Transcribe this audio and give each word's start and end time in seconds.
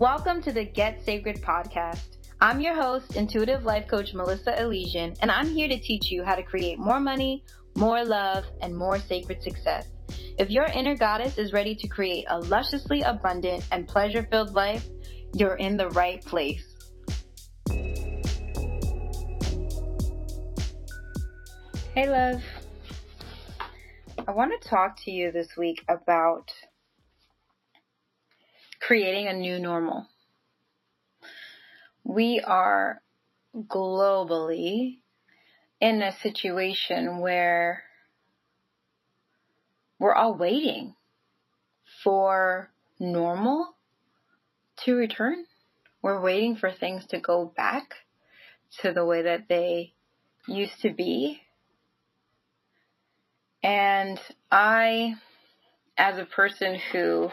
Welcome 0.00 0.40
to 0.44 0.52
the 0.52 0.64
Get 0.64 1.04
Sacred 1.04 1.42
podcast. 1.42 2.16
I'm 2.40 2.58
your 2.58 2.74
host, 2.74 3.16
intuitive 3.16 3.64
life 3.64 3.86
coach 3.86 4.14
Melissa 4.14 4.58
Elysian, 4.58 5.12
and 5.20 5.30
I'm 5.30 5.46
here 5.46 5.68
to 5.68 5.78
teach 5.78 6.10
you 6.10 6.24
how 6.24 6.36
to 6.36 6.42
create 6.42 6.78
more 6.78 6.98
money, 6.98 7.44
more 7.76 8.02
love, 8.02 8.46
and 8.62 8.74
more 8.74 8.98
sacred 8.98 9.42
success. 9.42 9.88
If 10.38 10.48
your 10.48 10.64
inner 10.64 10.96
goddess 10.96 11.36
is 11.36 11.52
ready 11.52 11.74
to 11.74 11.86
create 11.86 12.24
a 12.30 12.38
lusciously 12.38 13.02
abundant 13.02 13.68
and 13.72 13.86
pleasure 13.86 14.26
filled 14.30 14.54
life, 14.54 14.88
you're 15.34 15.56
in 15.56 15.76
the 15.76 15.90
right 15.90 16.24
place. 16.24 16.64
Hey, 21.94 22.08
love. 22.08 22.40
I 24.26 24.30
want 24.30 24.58
to 24.58 24.66
talk 24.66 24.96
to 25.04 25.10
you 25.10 25.30
this 25.30 25.58
week 25.58 25.84
about 25.90 26.54
creating 28.80 29.28
a 29.28 29.32
new 29.32 29.58
normal. 29.58 30.06
We 32.04 32.40
are 32.40 33.02
globally 33.56 34.98
in 35.80 36.02
a 36.02 36.16
situation 36.18 37.18
where 37.20 37.84
we're 39.98 40.14
all 40.14 40.34
waiting 40.34 40.94
for 42.02 42.70
normal 42.98 43.74
to 44.84 44.94
return. 44.94 45.44
We're 46.02 46.20
waiting 46.20 46.56
for 46.56 46.72
things 46.72 47.06
to 47.08 47.20
go 47.20 47.52
back 47.54 47.94
to 48.80 48.92
the 48.92 49.04
way 49.04 49.22
that 49.22 49.48
they 49.48 49.92
used 50.46 50.80
to 50.82 50.90
be. 50.90 51.40
And 53.62 54.18
I, 54.50 55.16
as 55.98 56.18
a 56.18 56.24
person 56.24 56.78
who 56.92 57.30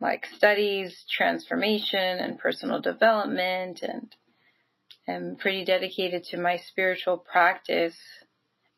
like 0.00 0.26
studies 0.36 1.04
transformation 1.10 2.18
and 2.18 2.38
personal 2.38 2.80
development 2.80 3.82
and 3.82 4.14
am 5.06 5.36
pretty 5.36 5.64
dedicated 5.64 6.24
to 6.24 6.38
my 6.38 6.56
spiritual 6.56 7.18
practice 7.18 7.96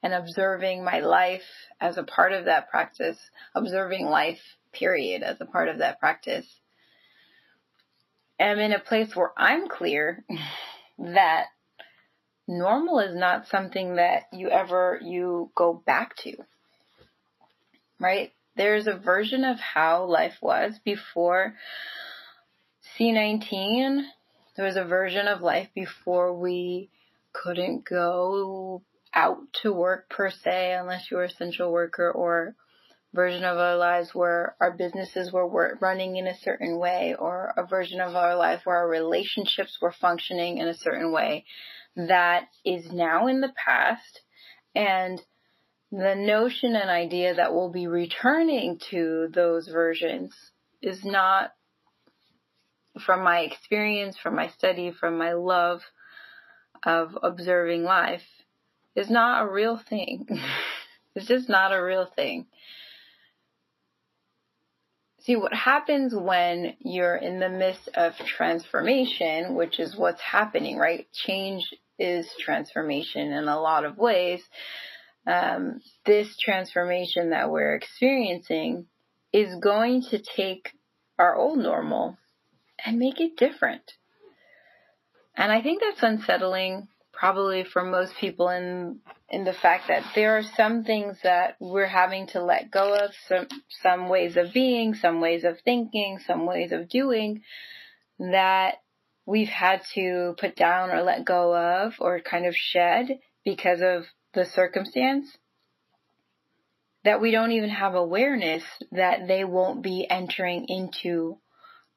and 0.03 0.12
observing 0.12 0.84
my 0.84 1.00
life 1.00 1.43
as 1.81 1.97
a 1.97 2.03
part 2.03 2.33
of 2.33 2.47
that 2.47 2.69
practice, 2.70 3.19
observing 3.55 4.06
life, 4.06 4.41
period, 4.73 5.23
as 5.23 5.41
a 5.41 5.47
part 5.47 5.69
of 5.69 5.78
that 5.78 6.00
practice. 6.00 6.47
am 8.41 8.59
in 8.59 8.73
a 8.73 8.81
place 8.81 9.15
where 9.15 9.33
I'm 9.37 9.69
clear 9.69 10.25
that 10.98 11.47
normal 12.48 12.98
is 12.98 13.15
not 13.15 13.47
something 13.47 13.95
that 13.97 14.25
you 14.33 14.48
ever 14.48 14.98
you 15.03 15.53
go 15.55 15.73
back 15.73 16.17
to. 16.17 16.37
Right? 18.00 18.33
There's 18.55 18.86
a 18.86 18.98
version 18.98 19.45
of 19.45 19.58
how 19.58 20.05
life 20.05 20.36
was 20.42 20.78
before 20.84 21.55
C19. 22.98 24.05
There 24.56 24.67
was 24.67 24.77
a 24.77 24.84
version 24.84 25.27
of 25.27 25.41
life 25.41 25.69
before 25.75 26.34
we 26.34 26.91
couldn't 27.33 27.86
go 27.89 28.83
out 29.14 29.39
to 29.62 29.72
work 29.72 30.11
per 30.11 30.31
se 30.31 30.75
unless 30.75 31.11
you 31.11 31.17
were 31.17 31.25
essential 31.25 31.72
worker 31.72 32.11
or 32.11 32.55
version 33.14 33.44
of 33.44 33.59
our 33.59 33.77
lives 33.77 34.14
where 34.14 34.56
our 34.61 34.70
businesses 34.70 35.33
were 35.33 35.77
running 35.81 36.16
in 36.16 36.27
a 36.27 36.39
certain 36.39 36.78
way 36.78 37.14
or 37.19 37.53
a 37.56 37.66
version 37.66 38.00
of 38.00 38.16
our 38.16 38.37
life 38.37 38.62
where 38.64 38.77
our 38.77 38.89
relationships 38.89 39.78
were 39.81 39.92
functioning 39.92 40.59
in 40.59 40.69
a 40.69 40.75
certain 40.75 41.12
way 41.12 41.44
that 41.97 42.48
is 42.64 42.91
now 42.91 43.27
in 43.27 43.41
the 43.41 43.53
past 43.64 44.20
and 44.75 45.20
the 45.92 46.14
notion 46.14 46.74
and 46.74 46.88
idea 46.88 47.34
that 47.34 47.52
we'll 47.52 47.70
be 47.70 47.86
returning 47.86 48.80
to 48.90 49.28
those 49.32 49.69
versions 49.69 50.34
is 50.80 51.04
not 51.04 51.53
from 53.04 53.22
my 53.22 53.41
experience, 53.41 54.16
from 54.16 54.34
my 54.34 54.48
study, 54.48 54.91
from 54.91 55.19
my 55.19 55.34
love 55.34 55.82
of 56.82 57.16
observing 57.22 57.84
life 57.84 58.22
is 58.97 59.10
not 59.10 59.42
a 59.42 59.50
real 59.50 59.81
thing. 59.88 60.26
it's 61.14 61.26
just 61.26 61.50
not 61.50 61.75
a 61.75 61.82
real 61.82 62.06
thing. 62.16 62.47
See, 65.20 65.36
what 65.36 65.52
happens 65.52 66.14
when 66.14 66.75
you're 66.81 67.16
in 67.16 67.38
the 67.38 67.50
midst 67.50 67.88
of 67.94 68.14
transformation, 68.16 69.54
which 69.54 69.78
is 69.78 69.94
what's 69.94 70.20
happening, 70.20 70.78
right? 70.78 71.06
Change 71.12 71.62
is 71.98 72.28
transformation 72.41 73.31
in 73.32 73.47
a 73.47 73.60
lot 73.60 73.84
of 73.84 73.98
ways. 73.98 74.42
Um, 75.27 75.81
this 76.05 76.37
transformation 76.37 77.31
that 77.31 77.50
we're 77.50 77.75
experiencing 77.75 78.87
is 79.33 79.55
going 79.60 80.03
to 80.10 80.19
take 80.19 80.72
our 81.19 81.37
old 81.37 81.59
normal 81.59 82.19
and 82.84 82.99
make 82.99 83.21
it 83.21 83.37
different. 83.37 83.93
And 85.37 85.50
I 85.50 85.62
think 85.62 85.81
that's 85.81 86.03
unsettling 86.03 86.88
probably 87.12 87.62
for 87.62 87.84
most 87.84 88.15
people 88.16 88.49
in 88.49 88.99
in 89.28 89.44
the 89.44 89.53
fact 89.53 89.88
that 89.88 90.03
there 90.15 90.37
are 90.37 90.43
some 90.56 90.82
things 90.82 91.16
that 91.22 91.56
we're 91.61 91.87
having 91.87 92.27
to 92.27 92.43
let 92.43 92.71
go 92.71 92.94
of 92.94 93.12
some 93.28 93.47
some 93.82 94.09
ways 94.09 94.37
of 94.37 94.53
being 94.53 94.94
some 94.94 95.21
ways 95.21 95.44
of 95.44 95.61
thinking 95.61 96.19
some 96.27 96.47
ways 96.47 96.72
of 96.72 96.88
doing 96.88 97.43
that 98.19 98.77
we've 99.25 99.49
had 99.49 99.82
to 99.94 100.34
put 100.38 100.56
down 100.56 100.91
or 100.91 101.03
let 101.03 101.25
go 101.25 101.55
of 101.56 101.93
or 102.00 102.21
kind 102.21 102.47
of 102.47 102.56
shed 102.56 103.21
because 103.44 103.81
of 103.82 104.05
the 104.34 104.44
circumstance 104.44 105.37
that 107.04 107.20
we 107.20 107.31
don't 107.31 107.53
even 107.53 107.70
have 107.70 107.94
awareness 107.94 108.62
that 108.93 109.26
they 109.26 109.44
won't 109.44 109.82
be 109.82 110.06
entering 110.09 110.66
into 110.69 111.38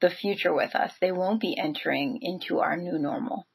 the 0.01 0.09
future 0.09 0.53
with 0.53 0.75
us. 0.75 0.91
They 0.99 1.11
won't 1.11 1.39
be 1.39 1.57
entering 1.57 2.19
into 2.21 2.59
our 2.59 2.75
new 2.75 2.97
normal. 2.97 3.45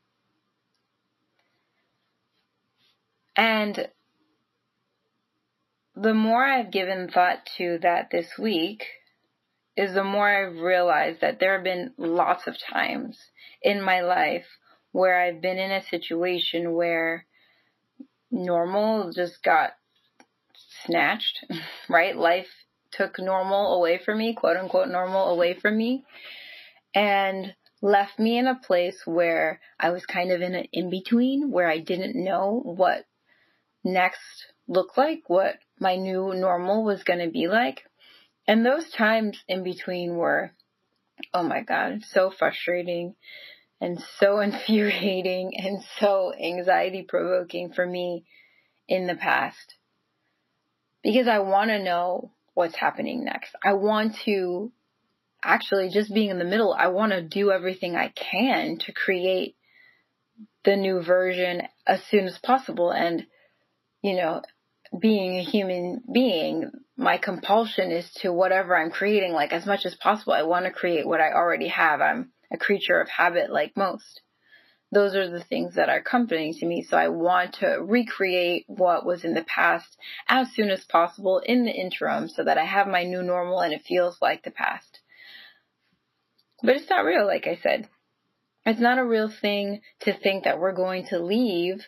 And 3.36 3.88
the 5.94 6.14
more 6.14 6.44
I've 6.44 6.70
given 6.70 7.08
thought 7.08 7.48
to 7.58 7.78
that 7.82 8.10
this 8.10 8.38
week, 8.38 8.84
is 9.76 9.94
the 9.94 10.04
more 10.04 10.28
I've 10.28 10.60
realized 10.60 11.20
that 11.20 11.40
there 11.40 11.54
have 11.54 11.64
been 11.64 11.92
lots 11.96 12.46
of 12.46 12.56
times 12.58 13.18
in 13.62 13.80
my 13.80 14.00
life 14.00 14.46
where 14.92 15.20
I've 15.20 15.40
been 15.40 15.58
in 15.58 15.70
a 15.70 15.86
situation 15.86 16.74
where 16.74 17.24
normal 18.30 19.12
just 19.12 19.42
got 19.42 19.72
snatched, 20.84 21.44
right? 21.88 22.16
Life 22.16 22.48
took 22.92 23.18
normal 23.18 23.74
away 23.74 23.98
from 24.04 24.18
me, 24.18 24.34
quote 24.34 24.56
unquote 24.56 24.88
normal 24.88 25.28
away 25.28 25.54
from 25.54 25.76
me, 25.76 26.04
and 26.94 27.54
left 27.82 28.18
me 28.18 28.38
in 28.38 28.46
a 28.46 28.54
place 28.54 29.02
where 29.04 29.60
I 29.78 29.90
was 29.90 30.04
kind 30.04 30.32
of 30.32 30.42
in 30.42 30.54
an 30.54 30.66
in 30.72 30.90
between 30.90 31.50
where 31.50 31.68
I 31.68 31.78
didn't 31.78 32.22
know 32.22 32.60
what 32.64 33.06
next 33.84 34.20
looked 34.68 34.98
like, 34.98 35.22
what 35.28 35.56
my 35.78 35.96
new 35.96 36.34
normal 36.34 36.84
was 36.84 37.02
going 37.02 37.20
to 37.20 37.30
be 37.30 37.48
like. 37.48 37.82
And 38.46 38.64
those 38.64 38.90
times 38.90 39.42
in 39.48 39.62
between 39.64 40.16
were, 40.16 40.52
oh 41.32 41.42
my 41.42 41.62
God, 41.62 42.02
so 42.10 42.30
frustrating 42.30 43.14
and 43.80 44.02
so 44.18 44.40
infuriating 44.40 45.52
and 45.56 45.82
so 45.98 46.32
anxiety 46.34 47.02
provoking 47.02 47.72
for 47.72 47.86
me 47.86 48.24
in 48.88 49.06
the 49.06 49.14
past. 49.14 49.74
Because 51.02 51.28
I 51.28 51.38
want 51.38 51.70
to 51.70 51.82
know 51.82 52.32
what's 52.54 52.76
happening 52.76 53.24
next. 53.24 53.54
I 53.64 53.72
want 53.72 54.16
to 54.26 54.70
actually 55.42 55.88
just 55.88 56.12
being 56.12 56.30
in 56.30 56.38
the 56.38 56.44
middle, 56.44 56.74
I 56.74 56.88
want 56.88 57.12
to 57.12 57.22
do 57.22 57.50
everything 57.50 57.96
I 57.96 58.08
can 58.08 58.76
to 58.80 58.92
create 58.92 59.56
the 60.64 60.76
new 60.76 61.02
version 61.02 61.62
as 61.86 62.02
soon 62.10 62.26
as 62.26 62.36
possible. 62.38 62.90
And 62.90 63.26
you 64.02 64.16
know, 64.16 64.42
being 64.98 65.38
a 65.38 65.42
human 65.42 66.02
being, 66.12 66.70
my 66.96 67.18
compulsion 67.18 67.90
is 67.90 68.10
to 68.22 68.32
whatever 68.32 68.76
I'm 68.76 68.90
creating, 68.90 69.32
like 69.32 69.52
as 69.52 69.66
much 69.66 69.86
as 69.86 69.94
possible. 69.94 70.32
I 70.32 70.42
want 70.42 70.64
to 70.64 70.70
create 70.70 71.06
what 71.06 71.20
I 71.20 71.32
already 71.32 71.68
have. 71.68 72.00
I'm 72.00 72.32
a 72.52 72.58
creature 72.58 73.00
of 73.00 73.08
habit 73.08 73.50
like 73.50 73.76
most. 73.76 74.22
Those 74.92 75.14
are 75.14 75.30
the 75.30 75.44
things 75.44 75.76
that 75.76 75.88
are 75.88 76.02
comforting 76.02 76.52
to 76.54 76.66
me. 76.66 76.82
So 76.82 76.96
I 76.96 77.08
want 77.08 77.54
to 77.60 77.66
recreate 77.80 78.64
what 78.66 79.06
was 79.06 79.24
in 79.24 79.34
the 79.34 79.44
past 79.44 79.96
as 80.28 80.50
soon 80.52 80.70
as 80.70 80.84
possible 80.84 81.38
in 81.38 81.64
the 81.64 81.70
interim 81.70 82.28
so 82.28 82.42
that 82.42 82.58
I 82.58 82.64
have 82.64 82.88
my 82.88 83.04
new 83.04 83.22
normal 83.22 83.60
and 83.60 83.72
it 83.72 83.82
feels 83.82 84.20
like 84.20 84.42
the 84.42 84.50
past. 84.50 85.00
But 86.62 86.76
it's 86.76 86.90
not 86.90 87.04
real, 87.04 87.24
like 87.24 87.46
I 87.46 87.58
said. 87.62 87.88
It's 88.66 88.80
not 88.80 88.98
a 88.98 89.04
real 89.04 89.28
thing 89.30 89.80
to 90.00 90.12
think 90.12 90.44
that 90.44 90.58
we're 90.58 90.74
going 90.74 91.06
to 91.06 91.18
leave 91.18 91.86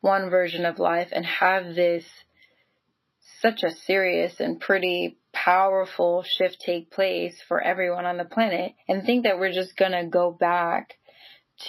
one 0.00 0.28
version 0.28 0.66
of 0.66 0.78
life 0.78 1.08
and 1.12 1.24
have 1.24 1.74
this 1.74 2.04
such 3.40 3.62
a 3.62 3.74
serious 3.74 4.38
and 4.38 4.60
pretty 4.60 5.18
powerful 5.34 6.22
shift 6.22 6.60
take 6.64 6.90
place 6.90 7.36
for 7.48 7.60
everyone 7.60 8.06
on 8.06 8.16
the 8.16 8.24
planet 8.24 8.72
and 8.88 9.04
think 9.04 9.24
that 9.24 9.38
we're 9.38 9.52
just 9.52 9.76
going 9.76 9.92
to 9.92 10.06
go 10.06 10.30
back 10.30 10.94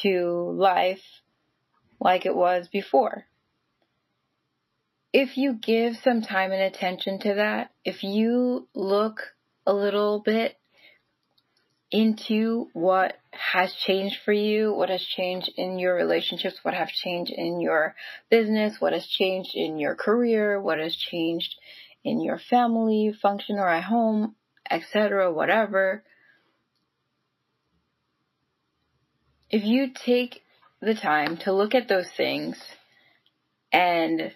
to 0.01 0.53
life 0.57 1.03
like 1.99 2.25
it 2.25 2.35
was 2.35 2.67
before. 2.67 3.25
If 5.11 5.37
you 5.37 5.53
give 5.53 5.95
some 5.97 6.21
time 6.21 6.51
and 6.51 6.61
attention 6.61 7.19
to 7.19 7.35
that, 7.35 7.71
if 7.83 8.03
you 8.03 8.67
look 8.73 9.21
a 9.65 9.73
little 9.73 10.21
bit 10.23 10.57
into 11.91 12.67
what 12.73 13.17
has 13.31 13.73
changed 13.73 14.17
for 14.25 14.33
you, 14.33 14.73
what 14.73 14.89
has 14.89 15.01
changed 15.01 15.49
in 15.55 15.79
your 15.79 15.95
relationships, 15.95 16.59
what 16.63 16.73
has 16.73 16.89
changed 16.89 17.31
in 17.31 17.61
your 17.61 17.95
business, 18.29 18.75
what 18.79 18.91
has 18.91 19.07
changed 19.07 19.51
in 19.53 19.77
your 19.77 19.95
career, 19.95 20.59
what 20.59 20.79
has 20.79 20.95
changed 20.95 21.55
in 22.05 22.21
your 22.21 22.37
family 22.37 23.11
function 23.19 23.57
or 23.57 23.67
at 23.67 23.83
home, 23.83 24.35
etc., 24.69 25.33
whatever. 25.33 26.03
If 29.49 29.63
you 29.65 29.87
take 29.93 30.41
the 30.81 30.93
time 30.93 31.37
to 31.37 31.51
look 31.51 31.73
at 31.73 31.87
those 31.87 32.09
things 32.15 32.57
and 33.73 34.31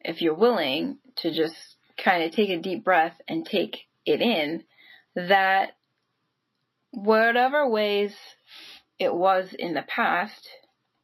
if 0.00 0.22
you're 0.22 0.34
willing 0.34 0.98
to 1.16 1.32
just 1.34 1.54
kind 2.02 2.22
of 2.24 2.32
take 2.32 2.48
a 2.48 2.60
deep 2.60 2.82
breath 2.82 3.14
and 3.28 3.44
take 3.44 3.76
it 4.06 4.22
in, 4.22 4.64
that 5.14 5.72
whatever 6.92 7.68
ways 7.68 8.14
it 8.98 9.14
was 9.14 9.54
in 9.58 9.74
the 9.74 9.82
past, 9.82 10.48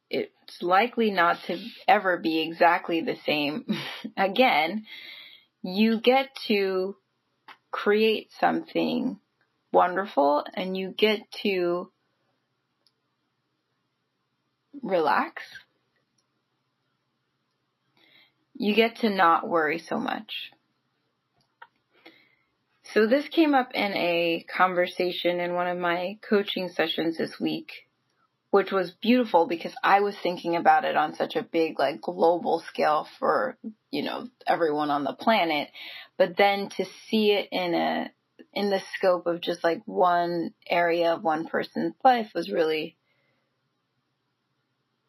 it's 0.09 0.31
likely 0.61 1.11
not 1.11 1.37
to 1.47 1.57
ever 1.87 2.17
be 2.17 2.41
exactly 2.41 3.01
the 3.01 3.17
same 3.25 3.65
again. 4.17 4.85
You 5.67 5.99
get 5.99 6.29
to 6.47 6.95
create 7.71 8.29
something 8.39 9.19
wonderful 9.73 10.45
and 10.53 10.77
you 10.77 10.93
get 10.95 11.21
to 11.41 11.91
relax. 14.83 15.41
You 18.53 18.75
get 18.75 18.97
to 18.97 19.09
not 19.09 19.49
worry 19.49 19.79
so 19.79 19.97
much. 19.97 20.51
So 22.93 23.07
this 23.07 23.27
came 23.29 23.55
up 23.55 23.71
in 23.73 23.91
a 23.93 24.45
conversation 24.55 25.39
in 25.39 25.55
one 25.55 25.67
of 25.67 25.79
my 25.79 26.19
coaching 26.29 26.69
sessions 26.69 27.17
this 27.17 27.39
week, 27.39 27.84
which 28.55 28.71
was 28.71 28.89
beautiful 29.01 29.47
because 29.47 29.73
I 29.83 29.99
was 29.99 30.15
thinking 30.23 30.55
about 30.55 30.85
it 30.85 30.95
on 30.95 31.13
such 31.13 31.35
a 31.35 31.43
big, 31.43 31.77
like 31.77 31.99
global 31.99 32.63
scale 32.69 33.05
for, 33.19 33.57
you 33.91 34.01
know, 34.01 34.29
everyone 34.47 34.89
on 34.91 35.03
the 35.03 35.11
planet. 35.11 35.67
But 36.17 36.37
then 36.37 36.69
to 36.77 36.85
see 37.09 37.33
it 37.33 37.49
in 37.51 37.73
a, 37.73 38.09
in 38.53 38.69
the 38.69 38.81
scope 38.93 39.27
of 39.27 39.41
just 39.41 39.61
like 39.61 39.81
one 39.83 40.53
area 40.69 41.11
of 41.11 41.21
one 41.21 41.47
person's 41.47 41.95
life 42.01 42.29
was 42.33 42.49
really, 42.49 42.95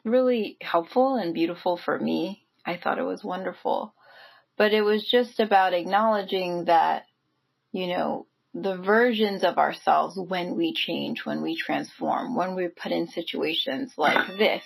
really 0.03 0.57
helpful 0.59 1.15
and 1.15 1.33
beautiful 1.33 1.77
for 1.77 1.97
me. 1.97 2.43
I 2.65 2.75
thought 2.75 2.99
it 2.99 3.03
was 3.03 3.23
wonderful. 3.23 3.93
But 4.57 4.73
it 4.73 4.81
was 4.81 5.07
just 5.09 5.39
about 5.39 5.73
acknowledging 5.73 6.65
that 6.65 7.05
you 7.71 7.87
know, 7.87 8.25
the 8.61 8.77
versions 8.77 9.43
of 9.43 9.57
ourselves 9.57 10.17
when 10.17 10.55
we 10.55 10.73
change, 10.73 11.25
when 11.25 11.43
we 11.43 11.55
transform, 11.55 12.35
when 12.35 12.55
we're 12.55 12.71
put 12.71 12.91
in 12.91 13.07
situations 13.07 13.93
like 13.97 14.27
this. 14.37 14.63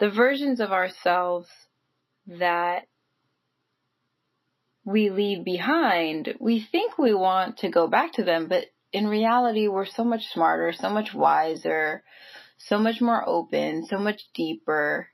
The 0.00 0.10
versions 0.10 0.60
of 0.60 0.72
ourselves 0.72 1.48
that 2.26 2.86
we 4.84 5.10
leave 5.10 5.44
behind, 5.44 6.34
we 6.40 6.66
think 6.72 6.98
we 6.98 7.14
want 7.14 7.58
to 7.58 7.68
go 7.68 7.86
back 7.86 8.14
to 8.14 8.24
them, 8.24 8.48
but 8.48 8.64
in 8.92 9.06
reality, 9.06 9.68
we're 9.68 9.86
so 9.86 10.02
much 10.02 10.26
smarter, 10.32 10.72
so 10.72 10.88
much 10.88 11.14
wiser, 11.14 12.02
so 12.58 12.78
much 12.78 13.00
more 13.00 13.26
open, 13.28 13.84
so 13.86 13.98
much 13.98 14.22
deeper. 14.34 15.08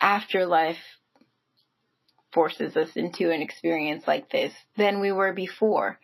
Afterlife 0.00 0.78
forces 2.32 2.76
us 2.76 2.90
into 2.96 3.30
an 3.30 3.42
experience 3.42 4.04
like 4.06 4.30
this 4.30 4.52
than 4.76 5.00
we 5.00 5.12
were 5.12 5.32
before. 5.32 5.98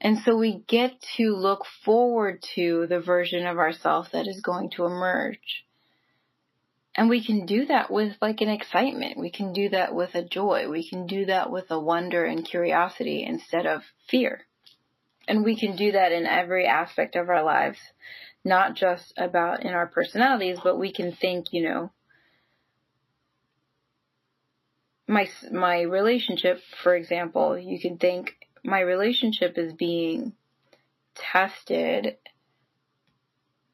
And 0.00 0.18
so 0.18 0.36
we 0.36 0.64
get 0.66 1.00
to 1.16 1.36
look 1.36 1.64
forward 1.84 2.42
to 2.56 2.86
the 2.88 3.00
version 3.00 3.46
of 3.46 3.58
ourselves 3.58 4.10
that 4.12 4.26
is 4.26 4.40
going 4.40 4.70
to 4.70 4.84
emerge. 4.84 5.64
And 6.94 7.08
we 7.08 7.24
can 7.24 7.46
do 7.46 7.66
that 7.66 7.90
with 7.90 8.16
like 8.20 8.40
an 8.40 8.48
excitement. 8.48 9.16
We 9.16 9.30
can 9.30 9.52
do 9.52 9.70
that 9.70 9.94
with 9.94 10.14
a 10.14 10.24
joy. 10.24 10.68
We 10.68 10.86
can 10.86 11.06
do 11.06 11.26
that 11.26 11.50
with 11.50 11.70
a 11.70 11.80
wonder 11.80 12.24
and 12.24 12.44
curiosity 12.44 13.24
instead 13.24 13.64
of 13.64 13.82
fear. 14.08 14.46
And 15.26 15.44
we 15.44 15.58
can 15.58 15.76
do 15.76 15.92
that 15.92 16.12
in 16.12 16.26
every 16.26 16.66
aspect 16.66 17.16
of 17.16 17.28
our 17.28 17.44
lives, 17.44 17.78
not 18.44 18.74
just 18.74 19.14
about 19.16 19.62
in 19.62 19.72
our 19.72 19.86
personalities, 19.86 20.58
but 20.62 20.78
we 20.78 20.92
can 20.92 21.12
think, 21.12 21.52
you 21.52 21.62
know, 21.62 21.92
my 25.12 25.28
my 25.50 25.82
relationship, 25.82 26.60
for 26.82 26.94
example, 26.94 27.58
you 27.58 27.78
can 27.78 27.98
think 27.98 28.34
my 28.64 28.80
relationship 28.80 29.58
is 29.58 29.74
being 29.74 30.32
tested 31.14 32.16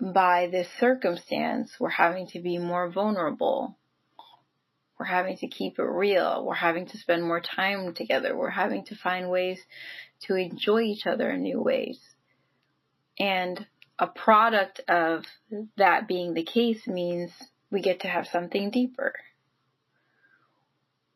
by 0.00 0.48
this 0.50 0.68
circumstance. 0.80 1.72
We're 1.78 1.90
having 1.90 2.26
to 2.28 2.40
be 2.40 2.58
more 2.58 2.90
vulnerable. 2.90 3.76
We're 4.98 5.06
having 5.06 5.36
to 5.38 5.46
keep 5.46 5.78
it 5.78 5.82
real. 5.82 6.44
We're 6.44 6.54
having 6.54 6.86
to 6.86 6.98
spend 6.98 7.22
more 7.22 7.40
time 7.40 7.94
together. 7.94 8.36
We're 8.36 8.50
having 8.50 8.84
to 8.86 8.96
find 8.96 9.30
ways 9.30 9.60
to 10.22 10.34
enjoy 10.34 10.82
each 10.82 11.06
other 11.06 11.30
in 11.30 11.42
new 11.42 11.62
ways. 11.62 12.00
And 13.16 13.64
a 13.96 14.08
product 14.08 14.80
of 14.88 15.24
that 15.76 16.08
being 16.08 16.34
the 16.34 16.42
case 16.42 16.84
means 16.88 17.30
we 17.70 17.80
get 17.80 18.00
to 18.00 18.08
have 18.08 18.26
something 18.26 18.70
deeper. 18.70 19.14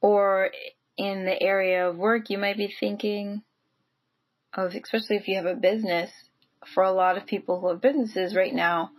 Or 0.02 0.50
in 0.98 1.24
the 1.24 1.40
area 1.40 1.88
of 1.88 1.96
work, 1.96 2.28
you 2.28 2.36
might 2.36 2.58
be 2.58 2.74
thinking 2.78 3.42
of, 4.52 4.74
especially 4.74 5.16
if 5.16 5.28
you 5.28 5.36
have 5.36 5.46
a 5.46 5.54
business, 5.54 6.10
for 6.74 6.82
a 6.82 6.92
lot 6.92 7.16
of 7.16 7.26
people 7.26 7.60
who 7.60 7.68
have 7.68 7.80
businesses 7.80 8.34
right 8.34 8.54
now, 8.54 8.90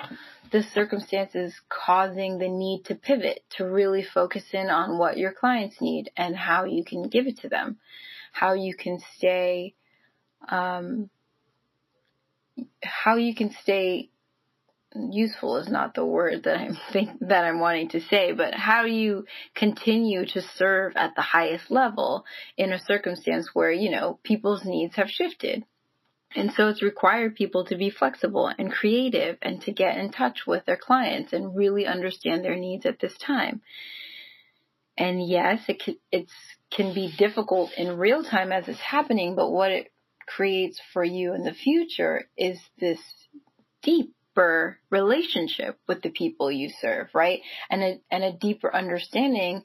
the 0.51 0.63
circumstances 0.63 1.53
causing 1.69 2.37
the 2.37 2.49
need 2.49 2.83
to 2.85 2.95
pivot, 2.95 3.43
to 3.57 3.63
really 3.63 4.03
focus 4.03 4.43
in 4.53 4.69
on 4.69 4.97
what 4.97 5.17
your 5.17 5.31
clients 5.31 5.79
need 5.81 6.11
and 6.17 6.35
how 6.35 6.65
you 6.65 6.83
can 6.83 7.07
give 7.07 7.27
it 7.27 7.39
to 7.39 7.49
them, 7.49 7.77
how 8.31 8.53
you 8.53 8.75
can 8.75 8.99
stay, 9.15 9.73
um, 10.49 11.09
how 12.83 13.15
you 13.15 13.33
can 13.33 13.51
stay 13.61 14.09
useful 14.95 15.57
is 15.57 15.69
not 15.69 15.93
the 15.93 16.05
word 16.05 16.43
that 16.43 16.57
I'm 16.57 16.77
think 16.93 17.11
that 17.21 17.45
I'm 17.45 17.59
wanting 17.59 17.89
to 17.89 18.01
say, 18.01 18.31
but 18.31 18.53
how 18.53 18.85
you 18.85 19.25
continue 19.55 20.25
to 20.27 20.41
serve 20.41 20.93
at 20.95 21.15
the 21.15 21.21
highest 21.21 21.71
level 21.71 22.25
in 22.57 22.71
a 22.71 22.79
circumstance 22.79 23.49
where, 23.53 23.71
you 23.71 23.91
know, 23.91 24.19
people's 24.23 24.63
needs 24.65 24.95
have 24.95 25.09
shifted. 25.09 25.63
And 26.35 26.51
so 26.53 26.69
it's 26.69 26.81
required 26.81 27.35
people 27.35 27.65
to 27.65 27.75
be 27.75 27.91
flexible 27.91 28.47
and 28.57 28.71
creative 28.71 29.37
and 29.41 29.61
to 29.63 29.71
get 29.71 29.97
in 29.97 30.11
touch 30.11 30.47
with 30.47 30.65
their 30.65 30.77
clients 30.77 31.31
and 31.31 31.55
really 31.55 31.85
understand 31.85 32.43
their 32.43 32.55
needs 32.55 32.85
at 32.85 32.99
this 32.99 33.15
time. 33.17 33.61
And 34.97 35.27
yes, 35.27 35.61
it 35.67 35.81
can, 35.83 35.95
it's 36.11 36.33
can 36.71 36.93
be 36.93 37.13
difficult 37.17 37.71
in 37.77 37.97
real 37.97 38.23
time 38.23 38.51
as 38.51 38.67
it's 38.67 38.79
happening, 38.79 39.35
but 39.35 39.51
what 39.51 39.71
it 39.71 39.91
creates 40.25 40.79
for 40.91 41.03
you 41.03 41.33
in 41.33 41.43
the 41.43 41.53
future 41.53 42.27
is 42.35 42.59
this 42.79 42.99
deep 43.83 44.13
deeper 44.33 44.79
relationship 44.89 45.77
with 45.87 46.01
the 46.01 46.09
people 46.09 46.51
you 46.51 46.69
serve, 46.81 47.07
right? 47.13 47.41
And 47.69 47.83
a, 47.83 47.99
and 48.09 48.23
a 48.23 48.33
deeper 48.33 48.73
understanding 48.73 49.63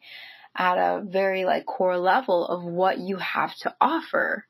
at 0.56 0.76
a 0.76 1.02
very 1.04 1.44
like 1.44 1.66
core 1.66 1.98
level 1.98 2.46
of 2.46 2.64
what 2.64 2.98
you 2.98 3.16
have 3.16 3.54
to 3.62 3.75
offer 3.80 4.44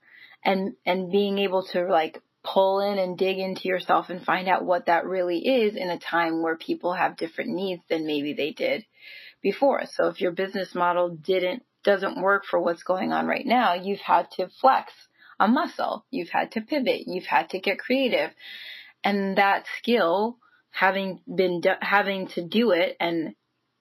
and, 0.44 0.74
and 0.86 1.10
being 1.10 1.38
able 1.38 1.64
to 1.72 1.86
like 1.86 2.22
pull 2.42 2.80
in 2.80 2.98
and 2.98 3.18
dig 3.18 3.38
into 3.38 3.68
yourself 3.68 4.08
and 4.08 4.24
find 4.24 4.48
out 4.48 4.64
what 4.64 4.86
that 4.86 5.04
really 5.04 5.38
is 5.38 5.76
in 5.76 5.90
a 5.90 5.98
time 5.98 6.42
where 6.42 6.56
people 6.56 6.94
have 6.94 7.16
different 7.16 7.50
needs 7.50 7.82
than 7.90 8.06
maybe 8.06 8.32
they 8.32 8.52
did 8.52 8.84
before. 9.42 9.82
So 9.92 10.08
if 10.08 10.20
your 10.20 10.32
business 10.32 10.74
model 10.74 11.10
didn't, 11.10 11.62
doesn't 11.84 12.20
work 12.20 12.44
for 12.44 12.60
what's 12.60 12.82
going 12.82 13.12
on 13.12 13.26
right 13.26 13.46
now, 13.46 13.74
you've 13.74 14.00
had 14.00 14.30
to 14.32 14.48
flex 14.60 14.92
a 15.38 15.46
muscle. 15.46 16.04
You've 16.10 16.30
had 16.30 16.52
to 16.52 16.60
pivot. 16.60 17.02
You've 17.06 17.26
had 17.26 17.50
to 17.50 17.60
get 17.60 17.78
creative 17.78 18.30
and 19.04 19.38
that 19.38 19.64
skill 19.78 20.38
having 20.70 21.20
been 21.26 21.62
having 21.80 22.28
to 22.28 22.46
do 22.46 22.72
it 22.72 22.96
and 23.00 23.34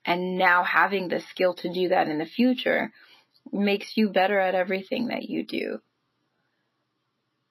and 0.05 0.37
now 0.37 0.63
having 0.63 1.09
the 1.09 1.19
skill 1.29 1.53
to 1.53 1.71
do 1.71 1.89
that 1.89 2.07
in 2.07 2.17
the 2.17 2.25
future 2.25 2.91
makes 3.51 3.95
you 3.95 4.09
better 4.09 4.39
at 4.39 4.55
everything 4.55 5.07
that 5.07 5.23
you 5.23 5.45
do. 5.45 5.79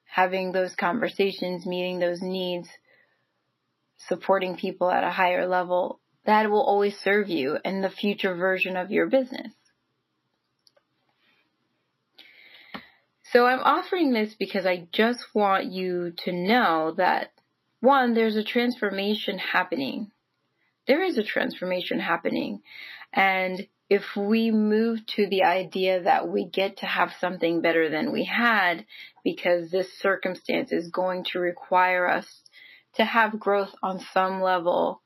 Having 0.05 0.51
those 0.51 0.75
conversations 0.75 1.65
meeting 1.65 1.99
those 1.99 2.21
needs 2.21 2.67
supporting 4.07 4.55
people 4.55 4.89
at 4.89 5.03
a 5.03 5.11
higher 5.11 5.47
level 5.47 5.99
that 6.25 6.49
will 6.49 6.61
always 6.61 6.97
serve 6.97 7.29
you 7.29 7.57
in 7.63 7.81
the 7.81 7.89
future 7.89 8.35
version 8.35 8.75
of 8.75 8.91
your 8.91 9.07
business. 9.07 9.53
So 13.31 13.45
I'm 13.45 13.59
offering 13.59 14.13
this 14.13 14.35
because 14.37 14.65
I 14.65 14.87
just 14.91 15.23
want 15.33 15.65
you 15.65 16.13
to 16.25 16.31
know 16.31 16.93
that 16.97 17.31
one, 17.79 18.13
there's 18.13 18.35
a 18.35 18.43
transformation 18.43 19.37
happening. 19.37 20.11
There 20.87 21.03
is 21.03 21.17
a 21.17 21.23
transformation 21.23 21.99
happening. 21.99 22.61
And 23.13 23.67
if 23.89 24.03
we 24.15 24.51
move 24.51 25.05
to 25.15 25.27
the 25.27 25.43
idea 25.43 26.03
that 26.03 26.27
we 26.27 26.45
get 26.45 26.77
to 26.77 26.85
have 26.85 27.11
something 27.19 27.61
better 27.61 27.89
than 27.89 28.11
we 28.11 28.25
had 28.25 28.85
because 29.23 29.69
this 29.69 29.87
circumstance 29.99 30.71
is 30.71 30.89
going 30.89 31.25
to 31.31 31.39
require 31.39 32.07
us 32.07 32.27
to 32.95 33.05
have 33.05 33.39
growth 33.39 33.73
on 33.81 33.99
some 34.13 34.41
level, 34.41 35.01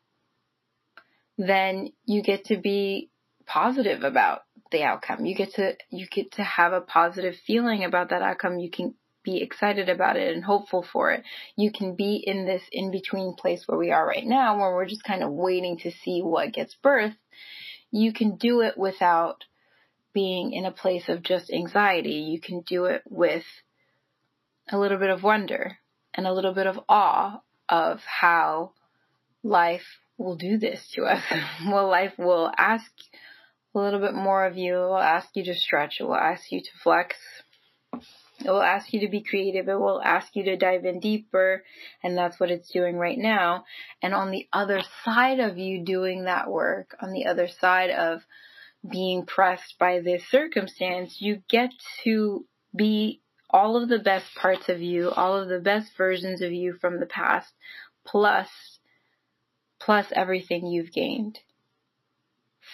then 1.37 1.89
you 2.05 2.23
get 2.23 2.45
to 2.45 2.57
be 2.57 3.09
positive 3.45 4.03
about 4.03 4.41
the 4.71 4.83
outcome. 4.83 5.25
You 5.25 5.35
get 5.35 5.53
to 5.55 5.75
you 5.89 6.07
get 6.07 6.31
to 6.33 6.43
have 6.43 6.73
a 6.73 6.81
positive 6.81 7.35
feeling 7.45 7.83
about 7.83 8.09
that 8.09 8.21
outcome. 8.21 8.59
You 8.59 8.71
can 8.71 8.95
be 9.23 9.41
excited 9.41 9.89
about 9.89 10.17
it 10.17 10.33
and 10.33 10.43
hopeful 10.43 10.85
for 10.91 11.11
it. 11.11 11.23
You 11.55 11.71
can 11.71 11.95
be 11.95 12.15
in 12.15 12.45
this 12.45 12.63
in 12.71 12.91
between 12.91 13.35
place 13.35 13.63
where 13.67 13.77
we 13.77 13.91
are 13.91 14.05
right 14.05 14.25
now 14.25 14.59
where 14.59 14.73
we're 14.73 14.85
just 14.85 15.03
kind 15.03 15.23
of 15.23 15.31
waiting 15.31 15.77
to 15.79 15.91
see 15.91 16.21
what 16.21 16.53
gets 16.53 16.75
birthed 16.83 17.15
you 17.91 18.13
can 18.13 18.37
do 18.37 18.61
it 18.61 18.77
without 18.77 19.43
being 20.13 20.53
in 20.53 20.65
a 20.65 20.71
place 20.71 21.07
of 21.09 21.23
just 21.23 21.51
anxiety. 21.51 22.25
You 22.31 22.39
can 22.39 22.61
do 22.61 22.85
it 22.85 23.03
with 23.07 23.43
a 24.69 24.77
little 24.77 24.97
bit 24.97 25.09
of 25.09 25.23
wonder 25.23 25.77
and 26.13 26.25
a 26.25 26.33
little 26.33 26.53
bit 26.53 26.67
of 26.67 26.79
awe 26.87 27.41
of 27.69 27.99
how 27.99 28.71
life 29.43 29.99
will 30.17 30.35
do 30.35 30.57
this 30.57 30.89
to 30.95 31.03
us. 31.03 31.23
well, 31.67 31.89
life 31.89 32.13
will 32.17 32.51
ask 32.57 32.91
a 33.75 33.79
little 33.79 33.99
bit 33.99 34.13
more 34.13 34.45
of 34.45 34.57
you. 34.57 34.75
It 34.75 34.87
will 34.87 34.97
ask 34.97 35.29
you 35.35 35.43
to 35.45 35.55
stretch. 35.55 35.97
It 35.99 36.03
will 36.03 36.15
ask 36.15 36.51
you 36.51 36.61
to 36.61 36.69
flex. 36.83 37.15
It 38.43 38.49
will 38.49 38.61
ask 38.61 38.93
you 38.93 39.01
to 39.01 39.07
be 39.07 39.21
creative. 39.21 39.67
It 39.67 39.79
will 39.79 40.01
ask 40.01 40.35
you 40.35 40.43
to 40.45 40.57
dive 40.57 40.85
in 40.85 40.99
deeper. 40.99 41.63
And 42.03 42.17
that's 42.17 42.39
what 42.39 42.51
it's 42.51 42.71
doing 42.71 42.97
right 42.97 43.17
now. 43.17 43.65
And 44.01 44.13
on 44.13 44.31
the 44.31 44.47
other 44.51 44.81
side 45.03 45.39
of 45.39 45.57
you 45.57 45.83
doing 45.83 46.25
that 46.25 46.49
work, 46.49 46.95
on 47.01 47.11
the 47.11 47.25
other 47.25 47.47
side 47.47 47.91
of 47.91 48.21
being 48.89 49.25
pressed 49.25 49.75
by 49.79 49.99
this 49.99 50.23
circumstance, 50.29 51.17
you 51.19 51.43
get 51.49 51.71
to 52.03 52.45
be 52.75 53.21
all 53.49 53.81
of 53.81 53.89
the 53.89 53.99
best 53.99 54.33
parts 54.35 54.69
of 54.69 54.81
you, 54.81 55.11
all 55.11 55.37
of 55.37 55.49
the 55.49 55.59
best 55.59 55.91
versions 55.97 56.41
of 56.41 56.51
you 56.51 56.73
from 56.73 56.99
the 56.99 57.05
past, 57.05 57.51
plus, 58.05 58.49
plus 59.79 60.07
everything 60.13 60.65
you've 60.65 60.91
gained 60.91 61.39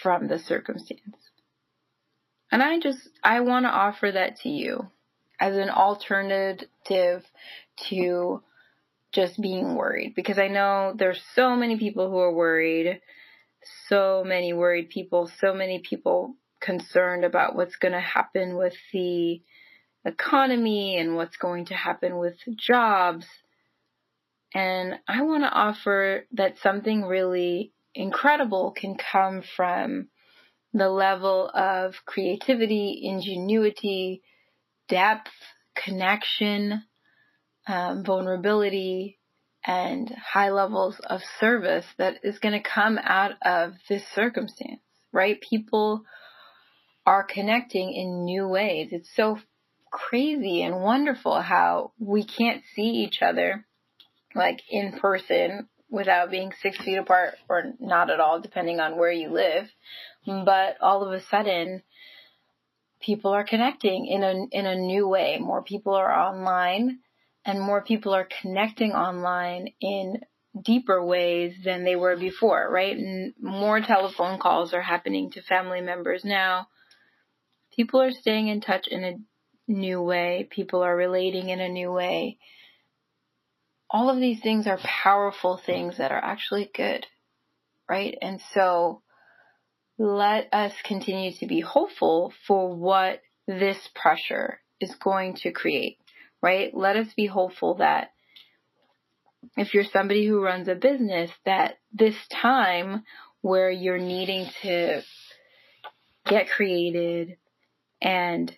from 0.02 0.28
the 0.28 0.38
circumstance. 0.38 1.16
And 2.50 2.62
I 2.62 2.78
just, 2.78 3.08
I 3.22 3.40
want 3.40 3.66
to 3.66 3.70
offer 3.70 4.10
that 4.12 4.36
to 4.40 4.48
you 4.48 4.90
as 5.40 5.56
an 5.56 5.70
alternative 5.70 7.24
to 7.88 8.42
just 9.12 9.40
being 9.40 9.74
worried 9.74 10.14
because 10.14 10.38
I 10.38 10.48
know 10.48 10.92
there's 10.96 11.20
so 11.34 11.56
many 11.56 11.78
people 11.78 12.10
who 12.10 12.18
are 12.18 12.32
worried, 12.32 13.00
so 13.88 14.22
many 14.26 14.52
worried 14.52 14.90
people, 14.90 15.30
so 15.40 15.54
many 15.54 15.78
people 15.80 16.34
concerned 16.60 17.24
about 17.24 17.54
what's 17.54 17.76
going 17.76 17.92
to 17.92 18.00
happen 18.00 18.56
with 18.56 18.74
the 18.92 19.40
economy 20.04 20.96
and 20.96 21.16
what's 21.16 21.36
going 21.36 21.66
to 21.66 21.74
happen 21.74 22.18
with 22.18 22.36
jobs. 22.56 23.26
And 24.54 24.94
I 25.06 25.22
want 25.22 25.44
to 25.44 25.50
offer 25.50 26.24
that 26.32 26.58
something 26.58 27.04
really 27.04 27.72
incredible 27.94 28.72
can 28.72 28.96
come 28.96 29.42
from 29.56 30.08
the 30.72 30.88
level 30.88 31.50
of 31.52 31.94
creativity, 32.04 33.00
ingenuity, 33.04 34.22
depth, 34.88 35.30
connection, 35.74 36.82
um, 37.66 38.04
vulnerability, 38.04 39.18
and 39.66 40.10
high 40.10 40.50
levels 40.50 40.98
of 41.04 41.20
service 41.40 41.84
that 41.98 42.16
is 42.22 42.38
going 42.38 42.60
to 42.60 42.68
come 42.68 42.98
out 43.02 43.32
of 43.44 43.72
this 43.88 44.02
circumstance, 44.14 44.80
right? 45.12 45.40
People 45.40 46.04
are 47.04 47.24
connecting 47.24 47.92
in 47.92 48.24
new 48.24 48.48
ways. 48.48 48.88
It's 48.92 49.10
so 49.14 49.38
crazy 49.90 50.62
and 50.62 50.82
wonderful 50.82 51.40
how 51.40 51.92
we 51.98 52.24
can't 52.24 52.62
see 52.74 52.82
each 52.82 53.20
other 53.22 53.66
like 54.34 54.60
in 54.70 54.98
person 54.98 55.68
without 55.90 56.30
being 56.30 56.52
six 56.60 56.76
feet 56.78 56.96
apart 56.96 57.34
or 57.48 57.72
not 57.80 58.10
at 58.10 58.20
all, 58.20 58.40
depending 58.40 58.78
on 58.78 58.98
where 58.98 59.12
you 59.12 59.30
live. 59.30 59.66
But 60.26 60.76
all 60.80 61.02
of 61.02 61.12
a 61.12 61.24
sudden, 61.30 61.82
people 63.00 63.32
are 63.32 63.44
connecting 63.44 64.06
in 64.06 64.22
a 64.22 64.46
in 64.52 64.66
a 64.66 64.76
new 64.76 65.08
way. 65.08 65.38
More 65.40 65.62
people 65.62 65.94
are 65.94 66.12
online 66.12 67.00
and 67.44 67.60
more 67.60 67.82
people 67.82 68.14
are 68.14 68.28
connecting 68.42 68.92
online 68.92 69.68
in 69.80 70.20
deeper 70.64 71.04
ways 71.04 71.54
than 71.64 71.84
they 71.84 71.96
were 71.96 72.16
before, 72.16 72.68
right? 72.70 72.96
And 72.96 73.34
more 73.40 73.80
telephone 73.80 74.38
calls 74.38 74.74
are 74.74 74.82
happening 74.82 75.30
to 75.32 75.42
family 75.42 75.80
members 75.80 76.24
now. 76.24 76.68
People 77.74 78.02
are 78.02 78.10
staying 78.10 78.48
in 78.48 78.60
touch 78.60 78.88
in 78.88 79.04
a 79.04 79.16
new 79.68 80.02
way. 80.02 80.48
People 80.50 80.82
are 80.82 80.96
relating 80.96 81.48
in 81.50 81.60
a 81.60 81.68
new 81.68 81.92
way. 81.92 82.38
All 83.90 84.10
of 84.10 84.18
these 84.18 84.40
things 84.40 84.66
are 84.66 84.78
powerful 84.78 85.60
things 85.64 85.98
that 85.98 86.12
are 86.12 86.22
actually 86.22 86.70
good, 86.74 87.06
right? 87.88 88.16
And 88.20 88.40
so 88.52 89.02
let 89.98 90.48
us 90.52 90.72
continue 90.84 91.32
to 91.32 91.46
be 91.46 91.60
hopeful 91.60 92.32
for 92.46 92.74
what 92.74 93.20
this 93.46 93.78
pressure 93.94 94.60
is 94.80 94.94
going 94.94 95.34
to 95.34 95.50
create, 95.50 95.98
right? 96.40 96.72
Let 96.74 96.96
us 96.96 97.08
be 97.16 97.26
hopeful 97.26 97.76
that 97.76 98.12
if 99.56 99.74
you're 99.74 99.84
somebody 99.84 100.26
who 100.26 100.42
runs 100.42 100.68
a 100.68 100.74
business, 100.74 101.30
that 101.44 101.78
this 101.92 102.16
time 102.30 103.02
where 103.40 103.70
you're 103.70 103.98
needing 103.98 104.46
to 104.62 105.02
get 106.26 106.48
created 106.48 107.36
and 108.00 108.54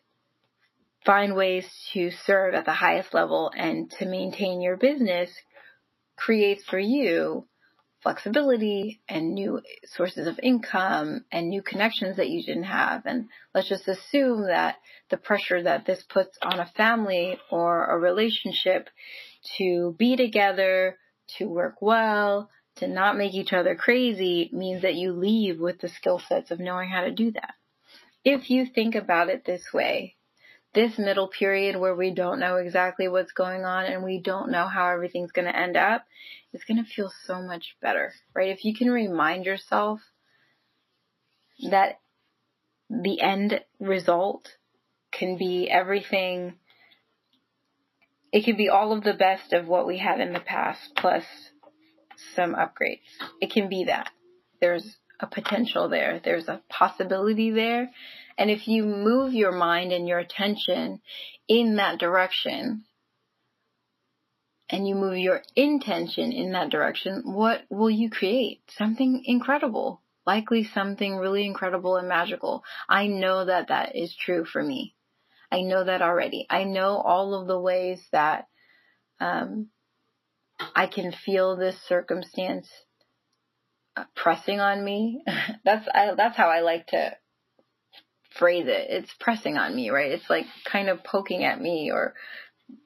find 1.07 1.35
ways 1.35 1.67
to 1.93 2.11
serve 2.11 2.55
at 2.55 2.67
the 2.67 2.73
highest 2.73 3.15
level 3.15 3.51
and 3.57 3.91
to 3.93 4.07
maintain 4.07 4.61
your 4.61 4.77
business 4.77 5.31
creates 6.17 6.63
for 6.65 6.79
you 6.79 7.47
flexibility 8.03 9.01
and 9.09 9.35
new 9.35 9.61
sources 9.85 10.27
of 10.27 10.41
income 10.43 11.25
and 11.31 11.49
new 11.49 11.63
connections 11.63 12.17
that 12.17 12.31
you 12.31 12.43
didn't 12.43 12.65
have. 12.65 13.07
And 13.07 13.29
let's 13.55 13.69
just 13.69 13.89
assume 13.89 14.47
that 14.47 14.77
the 15.11 15.17
pressure 15.17 15.63
that 15.63 15.87
this 15.87 16.03
puts 16.03 16.39
on 16.43 16.61
a 16.61 16.71
family 16.77 17.39
or 17.51 17.85
a 17.87 17.99
relationship 17.99 18.89
to 19.59 19.95
be 19.99 20.17
together, 20.17 20.97
to 21.39 21.49
work 21.49 21.77
well, 21.81 22.51
to 22.77 22.89
not 22.89 23.17
make 23.17 23.35
each 23.35 23.53
other 23.53 23.75
crazy 23.75 24.49
means 24.53 24.83
that 24.83 24.95
you 24.95 25.13
leave 25.13 25.59
with 25.59 25.81
the 25.81 25.89
skill 25.89 26.19
sets 26.19 26.51
of 26.51 26.61
knowing 26.61 26.89
how 26.89 27.03
to 27.03 27.11
do 27.11 27.33
that. 27.33 27.55
If 28.25 28.51
you 28.51 28.67
think 28.67 28.95
about 28.95 29.29
it 29.29 29.45
this 29.45 29.73
way, 29.73 30.17
this 30.75 30.99
middle 30.99 31.29
period 31.29 31.77
where 31.77 31.95
we 31.95 32.13
don't 32.13 32.39
know 32.39 32.57
exactly 32.57 33.09
what's 33.09 33.33
going 33.33 33.65
on 33.65 33.87
and 33.87 34.05
we 34.05 34.21
don't 34.21 34.51
know 34.51 34.67
how 34.67 34.89
everything's 34.89 35.33
going 35.33 35.47
to 35.47 35.57
end 35.57 35.77
up 35.77 36.05
is 36.53 36.65
going 36.65 36.83
to 36.83 36.91
feel 36.91 37.13
so 37.27 37.43
much 37.43 37.77
better, 37.81 38.13
right? 38.35 38.51
If 38.51 38.65
you 38.65 38.75
can 38.75 38.91
remind 38.91 39.47
yourself 39.47 40.01
that 41.71 42.01
the 42.89 43.21
end 43.21 43.61
result 43.79 44.49
can 45.13 45.37
be 45.37 45.69
everything, 45.71 46.55
it 48.33 48.45
can 48.45 48.57
be 48.57 48.69
all 48.69 48.93
of 48.93 49.05
the 49.05 49.15
best 49.15 49.53
of 49.53 49.67
what 49.67 49.87
we 49.87 49.99
had 49.99 50.21
in 50.21 50.33
the 50.33 50.41
past 50.41 50.81
plus 50.97 51.25
some 52.35 52.55
upgrades. 52.55 53.01
It 53.41 53.53
can 53.53 53.69
be 53.69 53.85
that. 53.85 54.11
There's 54.61 54.97
a 55.19 55.27
potential 55.27 55.89
there, 55.89 56.21
there's 56.25 56.49
a 56.49 56.63
possibility 56.69 57.51
there 57.51 57.91
and 58.41 58.51
if 58.51 58.67
you 58.67 58.85
move 58.85 59.35
your 59.35 59.53
mind 59.53 59.93
and 59.93 60.09
your 60.09 60.19
attention 60.19 61.03
in 61.47 61.77
that 61.77 61.99
direction, 61.99 62.85
and 64.71 64.89
you 64.89 64.95
move 64.95 65.19
your 65.19 65.43
intention 65.55 66.33
in 66.33 66.53
that 66.53 66.71
direction, 66.71 67.23
what 67.27 67.63
will 67.69 67.91
you 67.91 68.09
create? 68.09 68.63
Something 68.79 69.25
incredible. 69.27 70.01
Likely 70.27 70.65
something 70.65 71.17
really 71.17 71.45
incredible 71.45 71.97
and 71.97 72.09
magical. 72.09 72.65
I 72.89 73.09
know 73.09 73.45
that 73.45 73.69
that 73.69 73.95
is 73.95 74.17
true 74.17 74.47
for 74.47 74.63
me. 74.63 74.95
I 75.53 75.61
know 75.61 75.85
that 75.85 76.01
already. 76.01 76.47
I 76.49 76.65
know 76.65 76.97
all 76.97 77.35
of 77.35 77.47
the 77.47 77.61
ways 77.61 78.01
that 78.13 78.47
um, 79.21 79.69
I 80.75 80.87
can 80.87 81.13
feel 81.13 81.57
this 81.57 81.77
circumstance 81.89 82.71
uh, 83.97 84.05
pressing 84.17 84.61
on 84.61 84.83
me. 84.83 85.25
that's 85.65 85.87
I, 85.93 86.15
that's 86.17 86.39
how 86.39 86.49
I 86.49 86.61
like 86.61 86.87
to 86.89 87.17
phrase 88.39 88.67
it. 88.67 88.87
It's 88.91 89.13
pressing 89.21 89.57
on 89.57 89.75
me, 89.75 89.91
right? 89.91 90.13
It's 90.13 90.29
like 90.31 90.47
kind 90.65 90.89
of 90.89 91.05
poking 91.05 91.45
at 91.45 91.61
me 91.61 91.91
or 91.93 92.15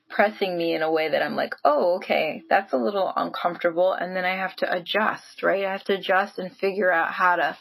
pressing 0.09 0.57
me 0.57 0.75
in 0.75 0.83
a 0.83 0.93
way 0.93 1.11
that 1.11 1.23
I'm 1.23 1.37
like, 1.37 1.55
oh, 1.65 1.97
okay, 1.97 2.43
that's 2.49 2.73
a 2.73 2.79
little 2.79 3.13
uncomfortable. 3.15 3.93
And 3.93 4.15
then 4.15 4.25
I 4.25 4.37
have 4.37 4.55
to 4.57 4.73
adjust, 4.73 5.43
right? 5.43 5.65
I 5.65 5.73
have 5.73 5.85
to 5.85 5.95
adjust 5.95 6.39
and 6.39 6.57
figure 6.57 6.93
out 6.93 7.13
how 7.13 7.37
to 7.37 7.57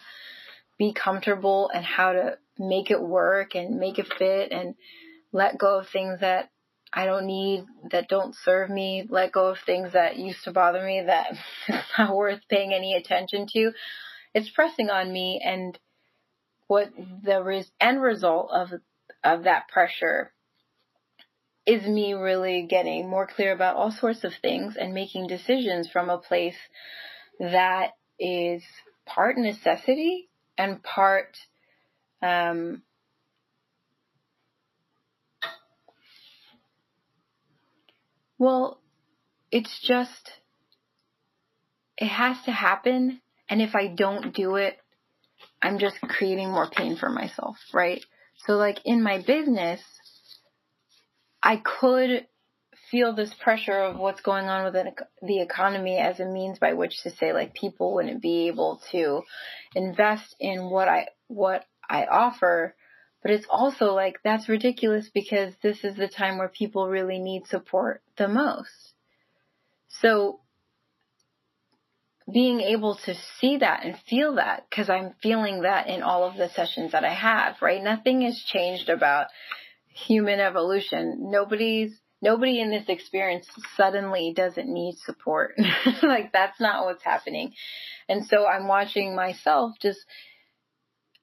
be 0.77 0.93
comfortable 0.93 1.69
and 1.73 1.83
how 1.83 2.13
to 2.13 2.37
make 2.59 2.91
it 2.91 3.01
work 3.01 3.55
and 3.55 3.79
make 3.79 3.97
it 3.99 4.11
fit 4.17 4.51
and 4.51 4.75
let 5.31 5.57
go 5.57 5.79
of 5.79 5.87
things 5.87 6.19
that 6.21 6.49
I 6.95 7.05
don't 7.05 7.25
need, 7.25 7.65
that 7.89 8.07
don't 8.07 8.35
serve 8.35 8.69
me, 8.69 9.07
let 9.09 9.31
go 9.31 9.47
of 9.47 9.57
things 9.65 9.93
that 9.93 10.17
used 10.17 10.43
to 10.43 10.51
bother 10.51 10.85
me 10.85 11.03
that 11.07 11.33
it's 11.67 11.87
not 11.97 12.15
worth 12.15 12.41
paying 12.49 12.71
any 12.71 12.93
attention 12.93 13.47
to. 13.53 13.71
It's 14.35 14.49
pressing 14.49 14.89
on 14.89 15.11
me 15.11 15.41
and 15.43 15.77
what 16.73 16.91
the 17.23 17.43
res- 17.43 17.71
end 17.79 18.01
result 18.01 18.49
of 18.51 18.69
of 19.23 19.43
that 19.43 19.67
pressure 19.67 20.33
is 21.67 21.85
me 21.85 22.13
really 22.13 22.65
getting 22.67 23.07
more 23.07 23.27
clear 23.27 23.53
about 23.53 23.75
all 23.75 23.91
sorts 23.91 24.23
of 24.23 24.33
things 24.41 24.75
and 24.75 24.91
making 24.91 25.27
decisions 25.27 25.87
from 25.87 26.09
a 26.09 26.17
place 26.17 26.57
that 27.39 27.91
is 28.19 28.63
part 29.05 29.37
necessity 29.37 30.29
and 30.57 30.81
part 30.81 31.37
um, 32.23 32.81
well, 38.39 38.81
it's 39.51 39.79
just 39.87 40.31
it 41.99 42.07
has 42.07 42.37
to 42.45 42.51
happen 42.51 43.21
and 43.47 43.61
if 43.61 43.75
I 43.75 43.89
don't 43.89 44.33
do 44.33 44.55
it, 44.55 44.79
I'm 45.63 45.79
just 45.79 45.99
creating 46.01 46.51
more 46.51 46.69
pain 46.69 46.97
for 46.97 47.09
myself, 47.09 47.57
right? 47.73 48.03
So 48.45 48.57
like 48.57 48.79
in 48.85 49.01
my 49.01 49.21
business, 49.21 49.81
I 51.41 51.55
could 51.55 52.27
feel 52.91 53.13
this 53.13 53.33
pressure 53.33 53.79
of 53.79 53.97
what's 53.97 54.21
going 54.21 54.45
on 54.45 54.65
with 54.65 54.85
the 55.21 55.41
economy 55.41 55.97
as 55.97 56.19
a 56.19 56.25
means 56.25 56.59
by 56.59 56.73
which 56.73 57.01
to 57.03 57.09
say 57.09 57.33
like 57.33 57.53
people 57.53 57.95
wouldn't 57.95 58.21
be 58.21 58.47
able 58.47 58.81
to 58.91 59.23
invest 59.73 60.35
in 60.39 60.69
what 60.69 60.87
I 60.87 61.07
what 61.27 61.65
I 61.89 62.05
offer 62.05 62.75
but 63.21 63.31
it's 63.31 63.47
also 63.49 63.93
like 63.93 64.17
that's 64.23 64.49
ridiculous 64.49 65.09
because 65.09 65.53
this 65.63 65.83
is 65.83 65.95
the 65.95 66.07
time 66.07 66.37
where 66.37 66.49
people 66.49 66.87
really 66.87 67.19
need 67.19 67.47
support 67.47 68.03
the 68.17 68.27
most 68.27 68.93
so 69.87 70.39
being 72.31 72.61
able 72.61 72.95
to 73.05 73.15
see 73.39 73.57
that 73.57 73.83
and 73.83 73.97
feel 74.09 74.35
that 74.35 74.65
because 74.69 74.89
I'm 74.89 75.13
feeling 75.21 75.63
that 75.63 75.87
in 75.87 76.01
all 76.01 76.23
of 76.23 76.37
the 76.37 76.49
sessions 76.49 76.93
that 76.93 77.03
I 77.03 77.13
have, 77.13 77.55
right? 77.61 77.83
Nothing 77.83 78.21
has 78.21 78.37
changed 78.39 78.89
about 78.89 79.27
human 79.87 80.39
evolution. 80.39 81.29
Nobody's 81.31 81.99
nobody 82.21 82.61
in 82.61 82.71
this 82.71 82.87
experience 82.87 83.47
suddenly 83.75 84.33
doesn't 84.35 84.71
need 84.71 84.95
support. 84.99 85.55
like 86.03 86.31
that's 86.31 86.59
not 86.59 86.85
what's 86.85 87.03
happening. 87.03 87.53
And 88.07 88.25
so 88.25 88.47
I'm 88.47 88.67
watching 88.67 89.15
myself 89.15 89.73
just 89.81 89.99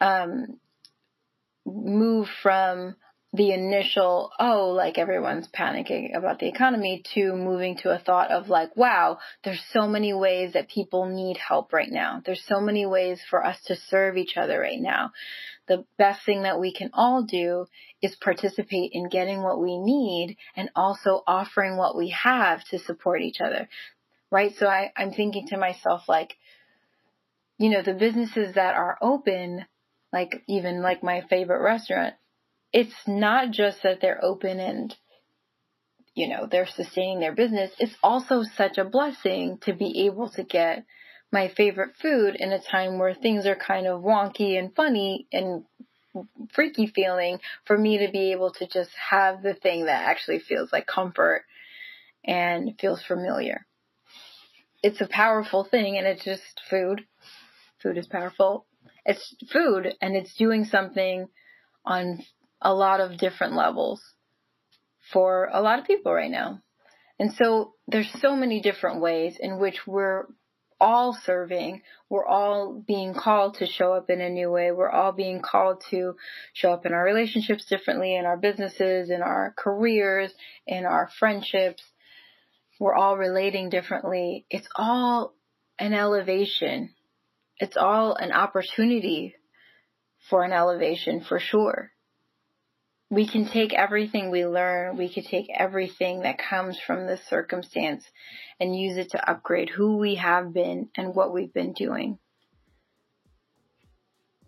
um 0.00 0.58
move 1.66 2.28
from 2.42 2.96
the 3.32 3.52
initial, 3.52 4.32
oh, 4.40 4.70
like 4.70 4.98
everyone's 4.98 5.46
panicking 5.48 6.16
about 6.16 6.40
the 6.40 6.48
economy 6.48 7.04
to 7.14 7.36
moving 7.36 7.76
to 7.76 7.90
a 7.90 7.98
thought 7.98 8.32
of 8.32 8.48
like, 8.48 8.76
wow, 8.76 9.18
there's 9.44 9.62
so 9.72 9.86
many 9.86 10.12
ways 10.12 10.54
that 10.54 10.68
people 10.68 11.06
need 11.06 11.36
help 11.36 11.72
right 11.72 11.90
now. 11.90 12.20
There's 12.24 12.42
so 12.44 12.60
many 12.60 12.86
ways 12.86 13.20
for 13.30 13.46
us 13.46 13.56
to 13.66 13.76
serve 13.76 14.16
each 14.16 14.36
other 14.36 14.58
right 14.58 14.80
now. 14.80 15.12
The 15.68 15.84
best 15.96 16.26
thing 16.26 16.42
that 16.42 16.58
we 16.58 16.72
can 16.72 16.90
all 16.92 17.22
do 17.22 17.66
is 18.02 18.16
participate 18.16 18.90
in 18.94 19.08
getting 19.08 19.42
what 19.42 19.60
we 19.60 19.78
need 19.78 20.36
and 20.56 20.68
also 20.74 21.22
offering 21.24 21.76
what 21.76 21.96
we 21.96 22.08
have 22.10 22.64
to 22.70 22.80
support 22.80 23.22
each 23.22 23.40
other. 23.40 23.68
Right? 24.32 24.56
So 24.56 24.66
I, 24.66 24.92
I'm 24.96 25.12
thinking 25.12 25.46
to 25.48 25.56
myself 25.56 26.08
like, 26.08 26.36
you 27.58 27.70
know, 27.70 27.82
the 27.82 27.94
businesses 27.94 28.56
that 28.56 28.74
are 28.74 28.98
open, 29.00 29.66
like 30.12 30.42
even 30.48 30.82
like 30.82 31.04
my 31.04 31.20
favorite 31.30 31.62
restaurant, 31.62 32.14
it's 32.72 32.94
not 33.06 33.50
just 33.50 33.82
that 33.82 34.00
they're 34.00 34.24
open 34.24 34.60
and 34.60 34.94
you 36.14 36.28
know 36.28 36.46
they're 36.50 36.66
sustaining 36.66 37.20
their 37.20 37.34
business. 37.34 37.70
It's 37.78 37.96
also 38.02 38.42
such 38.42 38.78
a 38.78 38.84
blessing 38.84 39.58
to 39.62 39.72
be 39.72 40.06
able 40.06 40.30
to 40.30 40.42
get 40.42 40.84
my 41.32 41.48
favorite 41.48 41.96
food 42.00 42.34
in 42.36 42.52
a 42.52 42.60
time 42.60 42.98
where 42.98 43.14
things 43.14 43.46
are 43.46 43.56
kind 43.56 43.86
of 43.86 44.02
wonky 44.02 44.58
and 44.58 44.74
funny 44.74 45.26
and 45.32 45.64
freaky 46.52 46.88
feeling 46.88 47.38
for 47.64 47.78
me 47.78 47.98
to 47.98 48.10
be 48.10 48.32
able 48.32 48.50
to 48.50 48.66
just 48.66 48.90
have 49.10 49.42
the 49.42 49.54
thing 49.54 49.84
that 49.84 50.08
actually 50.08 50.40
feels 50.40 50.72
like 50.72 50.86
comfort 50.86 51.44
and 52.24 52.74
feels 52.80 53.02
familiar. 53.02 53.64
It's 54.82 55.00
a 55.00 55.06
powerful 55.06 55.64
thing 55.64 55.98
and 55.98 56.06
it's 56.06 56.24
just 56.24 56.42
food. 56.68 57.02
Food 57.82 57.96
is 57.96 58.06
powerful. 58.06 58.66
It's 59.06 59.34
food 59.52 59.94
and 60.00 60.16
it's 60.16 60.34
doing 60.34 60.64
something 60.64 61.28
on 61.84 62.24
a 62.62 62.74
lot 62.74 63.00
of 63.00 63.18
different 63.18 63.54
levels 63.54 64.02
for 65.12 65.48
a 65.52 65.60
lot 65.60 65.78
of 65.78 65.86
people 65.86 66.12
right 66.12 66.30
now. 66.30 66.60
And 67.18 67.32
so 67.34 67.74
there's 67.86 68.10
so 68.20 68.34
many 68.34 68.60
different 68.60 69.00
ways 69.00 69.36
in 69.38 69.58
which 69.58 69.86
we're 69.86 70.26
all 70.80 71.12
serving. 71.26 71.82
We're 72.08 72.24
all 72.24 72.82
being 72.86 73.12
called 73.12 73.56
to 73.56 73.66
show 73.66 73.92
up 73.92 74.08
in 74.08 74.20
a 74.20 74.30
new 74.30 74.50
way. 74.50 74.72
We're 74.72 74.90
all 74.90 75.12
being 75.12 75.42
called 75.42 75.84
to 75.90 76.14
show 76.54 76.72
up 76.72 76.86
in 76.86 76.94
our 76.94 77.04
relationships 77.04 77.66
differently, 77.66 78.16
in 78.16 78.24
our 78.24 78.38
businesses, 78.38 79.10
in 79.10 79.20
our 79.20 79.54
careers, 79.56 80.32
in 80.66 80.86
our 80.86 81.10
friendships. 81.18 81.82
We're 82.78 82.94
all 82.94 83.18
relating 83.18 83.68
differently. 83.68 84.46
It's 84.48 84.68
all 84.74 85.34
an 85.78 85.92
elevation. 85.92 86.94
It's 87.58 87.76
all 87.76 88.14
an 88.14 88.32
opportunity 88.32 89.34
for 90.30 90.42
an 90.44 90.52
elevation 90.52 91.20
for 91.20 91.38
sure 91.38 91.92
we 93.10 93.26
can 93.26 93.48
take 93.48 93.74
everything 93.74 94.30
we 94.30 94.46
learn, 94.46 94.96
we 94.96 95.12
can 95.12 95.24
take 95.24 95.48
everything 95.52 96.20
that 96.20 96.38
comes 96.38 96.78
from 96.78 97.06
this 97.06 97.20
circumstance 97.28 98.04
and 98.60 98.76
use 98.76 98.96
it 98.96 99.10
to 99.10 99.30
upgrade 99.30 99.68
who 99.68 99.96
we 99.96 100.14
have 100.14 100.54
been 100.54 100.88
and 100.96 101.14
what 101.14 101.34
we've 101.34 101.52
been 101.52 101.72
doing. 101.72 102.18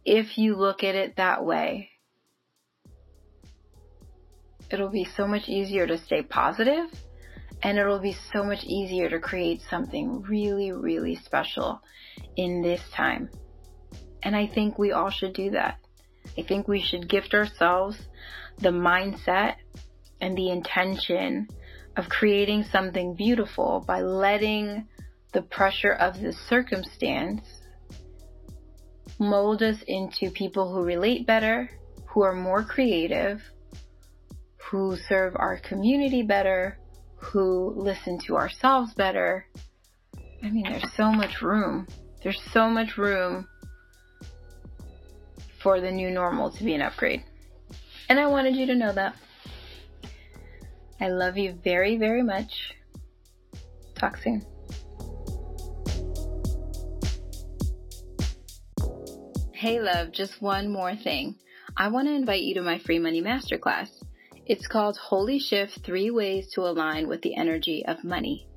If 0.05 0.39
you 0.39 0.55
look 0.55 0.85
at 0.85 0.95
it 0.95 1.17
that 1.17 1.45
way, 1.45 1.91
it'll 4.71 4.89
be 4.89 5.09
so 5.17 5.27
much 5.27 5.49
easier 5.49 5.87
to 5.87 5.99
stay 5.99 6.23
positive 6.23 6.87
and 7.65 7.79
it'll 7.79 7.99
be 8.01 8.17
so 8.33 8.45
much 8.45 8.65
easier 8.65 9.09
to 9.11 9.19
create 9.19 9.63
something 9.69 10.23
really, 10.23 10.71
really 10.71 11.17
special 11.17 11.81
in 12.37 12.63
this 12.63 12.81
time. 12.95 13.29
And 14.23 14.37
I 14.37 14.47
think 14.47 14.79
we 14.79 14.93
all 14.93 15.11
should 15.11 15.33
do 15.33 15.51
that. 15.51 15.82
I 16.39 16.43
think 16.43 16.67
we 16.67 16.81
should 16.81 17.09
gift 17.09 17.35
ourselves 17.35 17.99
the 18.59 18.71
mindset 18.71 19.57
and 20.21 20.37
the 20.37 20.51
intention 20.51 21.49
of 21.97 22.09
creating 22.09 22.65
something 22.65 23.15
beautiful 23.15 23.85
by 23.87 24.01
letting 24.01 24.87
the 25.33 25.43
pressure 25.43 25.93
of 25.93 26.21
the 26.21 26.33
circumstance 26.33 27.43
mold 29.19 29.63
us 29.63 29.77
into 29.87 30.31
people 30.31 30.73
who 30.73 30.83
relate 30.83 31.27
better, 31.27 31.71
who 32.07 32.23
are 32.23 32.35
more 32.35 32.63
creative, 32.63 33.41
who 34.71 34.97
serve 35.09 35.35
our 35.37 35.59
community 35.59 36.23
better, 36.23 36.79
who 37.17 37.73
listen 37.77 38.19
to 38.27 38.37
ourselves 38.37 38.95
better. 38.95 39.47
I 40.43 40.51
mean, 40.51 40.65
there's 40.65 40.93
so 40.97 41.13
much 41.13 41.43
room. 41.43 41.87
There's 42.23 42.41
so 42.53 42.69
much 42.69 42.97
room 42.97 43.47
for 45.63 45.81
the 45.81 45.91
new 45.91 46.11
normal 46.11 46.51
to 46.51 46.65
be 46.65 46.75
an 46.75 46.83
upgrade. 46.83 47.23
And 48.09 48.19
I 48.19 48.27
wanted 48.27 48.57
you 48.57 48.67
to 48.67 48.75
know 48.75 48.93
that. 48.93 49.17
I 51.01 51.09
love 51.09 51.37
you 51.37 51.55
very, 51.65 51.97
very 51.97 52.23
much. 52.23 52.75
Talk 53.95 54.19
soon. 54.19 54.45
Hey, 59.53 59.81
love, 59.81 60.11
just 60.13 60.43
one 60.43 60.73
more 60.73 60.97
thing. 60.97 61.37
I 61.77 61.89
want 61.89 62.09
to 62.09 62.15
invite 62.15 62.43
you 62.43 62.55
to 62.55 62.63
my 62.63 62.79
free 62.81 62.99
money 62.99 63.23
masterclass. 63.23 63.89
It's 64.45 64.67
called 64.67 64.99
Holy 64.99 65.39
Shift 65.39 65.85
Three 65.85 66.11
Ways 66.11 66.51
to 66.55 66.63
Align 66.63 67.07
with 67.07 67.23
the 67.23 67.37
Energy 67.37 67.85
of 67.87 68.03
Money. 68.03 68.49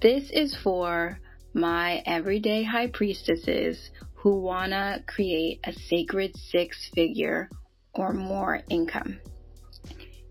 This 0.00 0.30
is 0.30 0.56
for 0.62 1.18
my 1.52 2.02
everyday 2.06 2.62
high 2.62 2.86
priestesses 2.86 3.90
who 4.20 4.38
want 4.38 4.72
to 4.72 5.02
create 5.06 5.60
a 5.64 5.72
sacred 5.72 6.36
six 6.36 6.90
figure 6.94 7.48
or 7.94 8.12
more 8.12 8.60
income. 8.68 9.18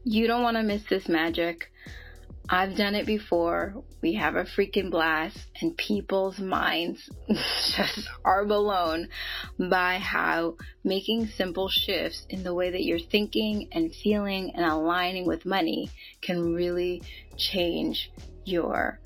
You 0.04 0.28
don't 0.28 0.44
want 0.44 0.58
to 0.58 0.64
miss 0.64 0.84
this 0.90 1.10
magic. 1.10 1.72
I've 2.48 2.76
done 2.76 2.96
it 2.96 3.06
before. 3.06 3.84
We 4.02 4.14
have 4.16 4.36
a 4.36 4.44
freaking 4.44 4.90
blast, 4.90 5.38
and 5.62 5.78
people's 5.78 6.40
minds 6.40 7.10
just 7.28 8.08
are 8.24 8.46
blown 8.46 9.10
by 9.58 9.98
how 9.98 10.58
making 10.84 11.28
simple 11.28 11.70
shifts 11.70 12.26
in 12.30 12.44
the 12.44 12.54
way 12.54 12.72
that 12.72 12.84
you're 12.84 13.00
thinking 13.00 13.70
and 13.72 13.94
feeling 13.94 14.52
and 14.56 14.66
aligning 14.66 15.26
with 15.26 15.46
money 15.46 15.92
can 16.22 16.54
really 16.54 17.04
change 17.38 18.12
your 18.46 19.00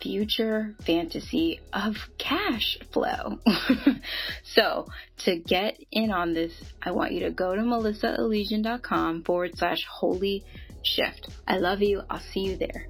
future 0.00 0.74
fantasy 0.82 1.60
of 1.72 1.96
cash 2.18 2.78
flow. 2.92 3.38
so, 4.42 4.86
to 5.18 5.36
get 5.36 5.78
in 5.90 6.10
on 6.10 6.34
this, 6.34 6.52
I 6.82 6.92
want 6.92 7.12
you 7.12 7.20
to 7.20 7.30
go 7.30 7.54
to 7.54 7.62
melissaelysian.com 7.62 9.24
forward 9.24 9.56
slash 9.56 9.84
holy 9.88 10.44
shift. 10.82 11.28
I 11.46 11.58
love 11.58 11.82
you. 11.82 12.02
I'll 12.08 12.20
see 12.20 12.40
you 12.40 12.56
there. 12.56 12.86